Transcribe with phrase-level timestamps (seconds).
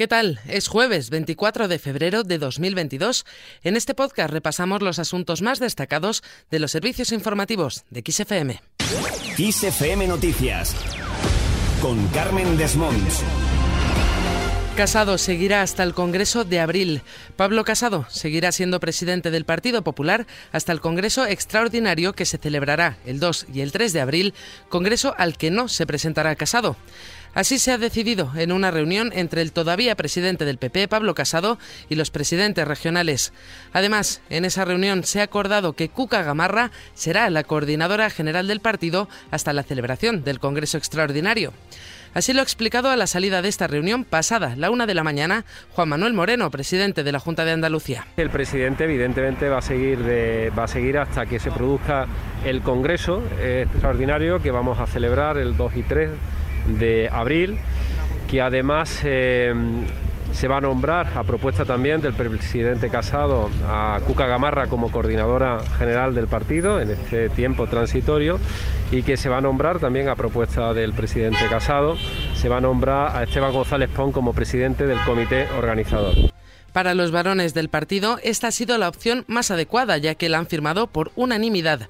[0.00, 0.40] ¿Qué tal?
[0.48, 3.26] Es jueves 24 de febrero de 2022.
[3.62, 8.62] En este podcast repasamos los asuntos más destacados de los servicios informativos de XFM.
[9.36, 10.74] XFM Noticias
[11.82, 13.22] con Carmen Desmonts.
[14.74, 17.02] Casado seguirá hasta el Congreso de abril.
[17.36, 22.96] Pablo Casado seguirá siendo presidente del Partido Popular hasta el Congreso Extraordinario que se celebrará
[23.04, 24.34] el 2 y el 3 de abril,
[24.70, 26.76] Congreso al que no se presentará Casado.
[27.32, 31.58] Así se ha decidido en una reunión entre el todavía presidente del PP, Pablo Casado,
[31.88, 33.32] y los presidentes regionales.
[33.72, 38.60] Además, en esa reunión se ha acordado que Cuca Gamarra será la coordinadora general del
[38.60, 41.52] partido hasta la celebración del Congreso Extraordinario.
[42.12, 45.04] Así lo ha explicado a la salida de esta reunión pasada, la una de la
[45.04, 48.08] mañana, Juan Manuel Moreno, presidente de la Junta de Andalucía.
[48.16, 50.00] El presidente, evidentemente, va a seguir,
[50.58, 52.08] va a seguir hasta que se produzca
[52.44, 56.10] el Congreso extraordinario que vamos a celebrar el 2 y 3
[56.66, 57.58] de abril,
[58.28, 59.52] que además eh,
[60.32, 65.60] se va a nombrar a propuesta también del presidente Casado a Cuca Gamarra como coordinadora
[65.78, 68.38] general del partido en este tiempo transitorio
[68.90, 71.96] y que se va a nombrar también a propuesta del presidente Casado,
[72.34, 76.14] se va a nombrar a Esteban González Pon como presidente del comité organizador.
[76.72, 80.38] Para los varones del partido, esta ha sido la opción más adecuada, ya que la
[80.38, 81.88] han firmado por unanimidad.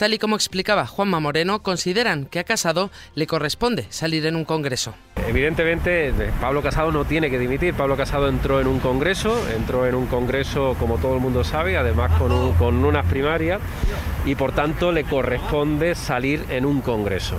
[0.00, 4.46] Tal y como explicaba Juanma Moreno, consideran que a Casado le corresponde salir en un
[4.46, 4.94] congreso.
[5.28, 7.74] Evidentemente, eh, Pablo Casado no tiene que dimitir.
[7.74, 11.76] Pablo Casado entró en un congreso, entró en un congreso, como todo el mundo sabe,
[11.76, 13.60] además con, con unas primarias,
[14.24, 17.36] y por tanto le corresponde salir en un congreso.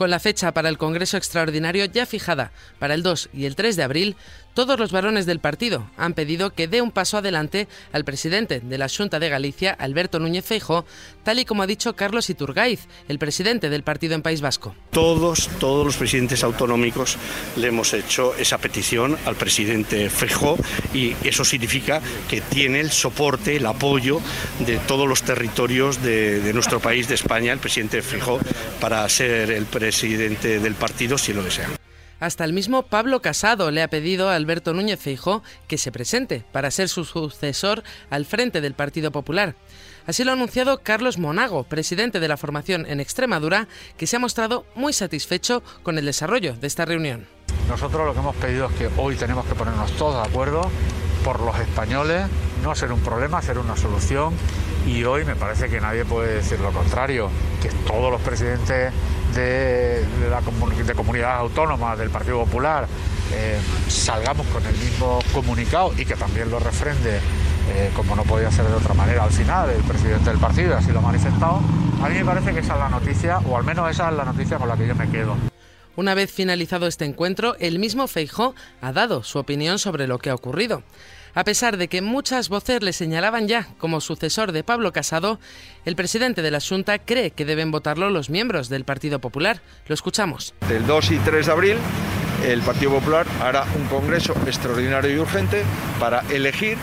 [0.00, 3.76] Con la fecha para el Congreso Extraordinario ya fijada para el 2 y el 3
[3.76, 4.16] de abril,
[4.54, 8.78] todos los varones del partido han pedido que dé un paso adelante al presidente de
[8.78, 10.86] la Junta de Galicia, Alberto Núñez Feijo,
[11.22, 14.74] tal y como ha dicho Carlos Iturgaiz, el presidente del partido en País Vasco.
[14.90, 17.18] Todos, todos los presidentes autonómicos
[17.56, 20.56] le hemos hecho esa petición al presidente Feijo
[20.94, 24.20] y eso significa que tiene el soporte, el apoyo
[24.60, 28.40] de todos los territorios de, nuestro país, de España, el presidente Feijo,
[28.80, 31.68] para ser el presidente del partido si lo desea.
[32.20, 36.44] Hasta el mismo Pablo Casado le ha pedido a Alberto Núñez Feijó que se presente
[36.52, 39.54] para ser su sucesor al frente del Partido Popular.
[40.06, 44.18] Así lo ha anunciado Carlos Monago, presidente de la formación en Extremadura, que se ha
[44.18, 47.26] mostrado muy satisfecho con el desarrollo de esta reunión.
[47.68, 50.70] Nosotros lo que hemos pedido es que hoy tenemos que ponernos todos de acuerdo
[51.24, 52.26] por los españoles,
[52.62, 54.34] no ser un problema, ser una solución.
[54.86, 57.30] Y hoy me parece que nadie puede decir lo contrario,
[57.62, 58.92] que todos los presidentes
[59.34, 62.86] de, la de comunidades autónomas del Partido Popular
[63.32, 63.58] eh,
[63.88, 67.18] salgamos con el mismo comunicado y que también lo refrende,
[67.70, 70.90] eh, como no podía ser de otra manera al final, el presidente del partido, así
[70.90, 71.60] lo ha manifestado,
[72.02, 74.24] a mí me parece que esa es la noticia, o al menos esa es la
[74.24, 75.36] noticia con la que yo me quedo.
[75.96, 80.30] Una vez finalizado este encuentro, el mismo Feijó ha dado su opinión sobre lo que
[80.30, 80.82] ha ocurrido.
[81.34, 85.38] A pesar de que muchas voces le señalaban ya como sucesor de Pablo Casado,
[85.84, 89.62] el presidente de la Junta cree que deben votarlo los miembros del Partido Popular.
[89.86, 90.54] Lo escuchamos.
[90.68, 91.76] Del 2 y 3 de abril,
[92.46, 95.62] el Partido Popular hará un congreso extraordinario y urgente
[95.98, 96.78] para elegir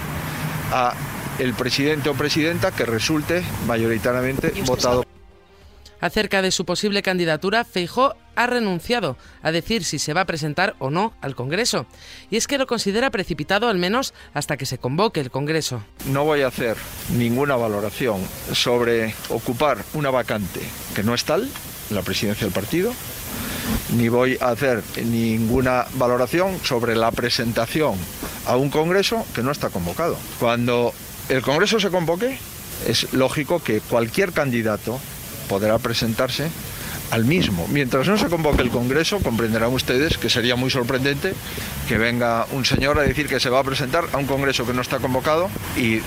[0.72, 0.94] a
[1.40, 5.04] el presidente o presidenta que resulte mayoritariamente votado.
[6.00, 10.76] Acerca de su posible candidatura, Feijó ha renunciado a decir si se va a presentar
[10.80, 11.88] o no al Congreso,
[12.30, 15.84] y es que lo considera precipitado al menos hasta que se convoque el Congreso.
[16.06, 16.78] No voy a hacer
[17.18, 18.22] ninguna valoración
[18.54, 20.62] sobre ocupar una vacante
[20.96, 21.50] que no es tal,
[21.90, 22.94] la presidencia del partido,
[23.96, 27.96] ni voy a hacer ninguna valoración sobre la presentación
[28.46, 30.16] a un Congreso que no está convocado.
[30.40, 30.94] Cuando
[31.30, 32.38] el Congreso se convoque,
[32.88, 35.00] es lógico que cualquier candidato
[35.50, 36.50] podrá presentarse
[37.12, 37.68] al mismo.
[37.70, 41.34] Mientras no se convoque el Congreso, comprenderán ustedes que sería muy sorprendente
[41.88, 44.74] que venga un señor a decir que se va a presentar a un Congreso que
[44.74, 46.02] no está convocado y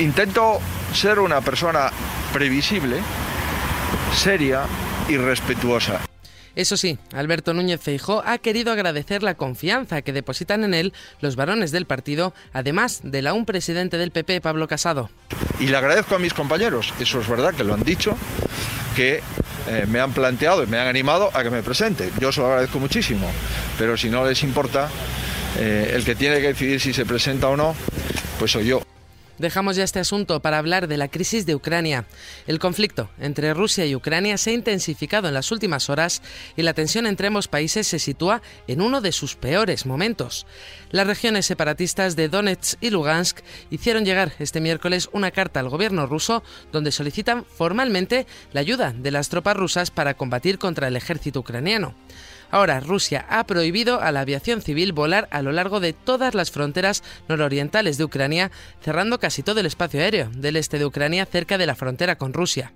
[0.00, 0.60] intento
[0.92, 1.90] ser una persona
[2.32, 2.98] previsible,
[4.14, 4.62] seria
[5.08, 6.00] y respetuosa.
[6.54, 11.36] Eso sí, Alberto Núñez Feijó ha querido agradecer la confianza que depositan en él los
[11.36, 15.10] varones del partido, además del aún presidente del PP, Pablo Casado.
[15.60, 18.16] Y le agradezco a mis compañeros, eso es verdad que lo han dicho,
[18.96, 19.20] que
[19.68, 22.10] eh, me han planteado y me han animado a que me presente.
[22.20, 23.30] Yo se lo agradezco muchísimo,
[23.78, 24.88] pero si no les importa,
[25.58, 27.74] eh, el que tiene que decidir si se presenta o no,
[28.38, 28.85] pues soy yo.
[29.38, 32.06] Dejamos ya este asunto para hablar de la crisis de Ucrania.
[32.46, 36.22] El conflicto entre Rusia y Ucrania se ha intensificado en las últimas horas
[36.56, 40.46] y la tensión entre ambos países se sitúa en uno de sus peores momentos.
[40.90, 46.06] Las regiones separatistas de Donetsk y Lugansk hicieron llegar este miércoles una carta al gobierno
[46.06, 46.42] ruso
[46.72, 51.94] donde solicitan formalmente la ayuda de las tropas rusas para combatir contra el ejército ucraniano.
[52.50, 56.50] Ahora, Rusia ha prohibido a la aviación civil volar a lo largo de todas las
[56.50, 58.50] fronteras nororientales de Ucrania,
[58.82, 62.32] cerrando casi todo el espacio aéreo del este de Ucrania cerca de la frontera con
[62.32, 62.72] Rusia.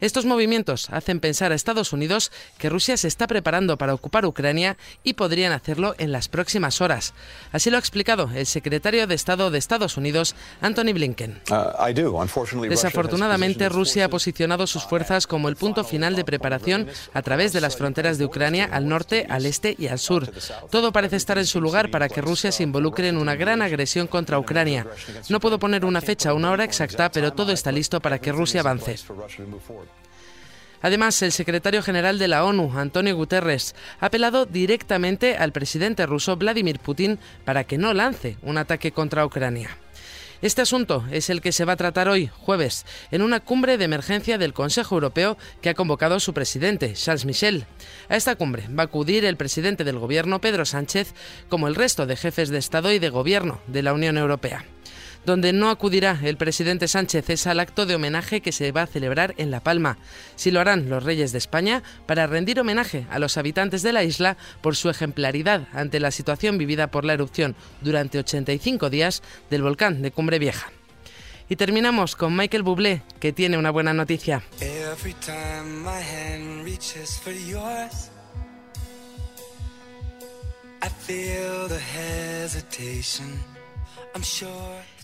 [0.00, 4.76] Estos movimientos hacen pensar a Estados Unidos que Rusia se está preparando para ocupar Ucrania
[5.02, 7.14] y podrían hacerlo en las próximas horas.
[7.52, 11.40] Así lo ha explicado el secretario de Estado de Estados Unidos, Anthony Blinken.
[11.50, 17.52] Uh, Desafortunadamente, Rusia ha posicionado sus fuerzas como el punto final de preparación a través
[17.52, 20.30] de las fronteras de Ucrania al norte, al este y al sur.
[20.70, 24.06] Todo parece estar en su lugar para que Rusia se involucre en una gran agresión
[24.06, 24.86] contra Ucrania.
[25.28, 28.60] No puedo poner una fecha una hora exacta, pero todo está listo para que Rusia
[28.60, 28.96] avance.
[30.82, 36.36] Además, el secretario general de la ONU, Antonio Guterres, ha apelado directamente al presidente ruso
[36.36, 39.76] Vladimir Putin para que no lance un ataque contra Ucrania.
[40.40, 43.84] Este asunto es el que se va a tratar hoy, jueves, en una cumbre de
[43.84, 47.66] emergencia del Consejo Europeo que ha convocado su presidente, Charles Michel.
[48.08, 51.12] A esta cumbre va a acudir el presidente del Gobierno, Pedro Sánchez,
[51.48, 54.64] como el resto de jefes de Estado y de Gobierno de la Unión Europea.
[55.28, 58.86] Donde no acudirá el presidente Sánchez es al acto de homenaje que se va a
[58.86, 59.98] celebrar en La Palma.
[60.36, 64.04] Si lo harán los reyes de España para rendir homenaje a los habitantes de la
[64.04, 69.60] isla por su ejemplaridad ante la situación vivida por la erupción durante 85 días del
[69.60, 70.72] volcán de Cumbre Vieja.
[71.50, 74.42] Y terminamos con Michael Bublé, que tiene una buena noticia.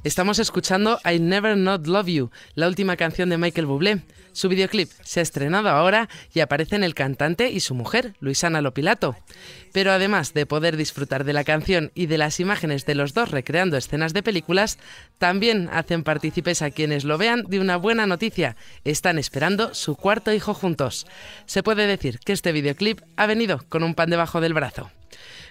[0.04, 4.02] Estamos escuchando I Never Not Love You, la última canción de Michael Bublé.
[4.32, 9.16] Su videoclip se ha estrenado ahora y aparecen el cantante y su mujer, Luisana Lopilato.
[9.72, 13.30] Pero además de poder disfrutar de la canción y de las imágenes de los dos
[13.30, 14.78] recreando escenas de películas,
[15.16, 18.56] también hacen partícipes a quienes lo vean de una buena noticia.
[18.84, 21.06] Están esperando su cuarto hijo juntos.
[21.46, 24.90] Se puede decir que este videoclip ha venido con un pan debajo del brazo.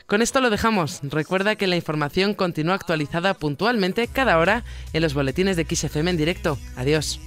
[0.05, 0.99] Con esto lo dejamos.
[1.03, 4.63] Recuerda que la información continúa actualizada puntualmente cada hora
[4.93, 6.57] en los boletines de XFM en directo.
[6.75, 7.19] Adiós.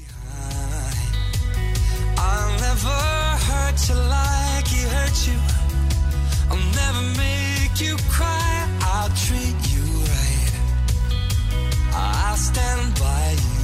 [13.26, 13.55] you.